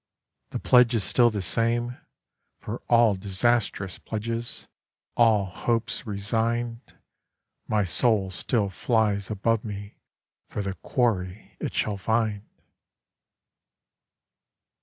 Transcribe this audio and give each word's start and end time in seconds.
The 0.49 0.57
pledge 0.57 0.95
is 0.95 1.03
still 1.03 1.29
the 1.29 1.43
same—for 1.43 2.81
all 2.89 3.13
disastrous 3.13 3.99
pledges, 3.99 4.67
All 5.15 5.45
hopes 5.45 6.07
resigned! 6.07 6.95
My 7.67 7.83
soul 7.83 8.31
still 8.31 8.71
flies 8.71 9.29
above 9.29 9.63
me 9.63 9.99
for 10.49 10.63
the 10.63 10.73
quarry 10.73 11.55
it 11.59 11.75
shall 11.75 11.97
find! 11.97 12.41